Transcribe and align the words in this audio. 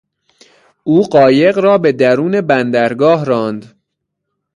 او 0.83 1.03
قایق 1.07 1.57
را 1.57 1.77
به 1.77 1.91
درون 1.91 2.41
بندرگاه 2.41 3.25
راند. 3.25 3.75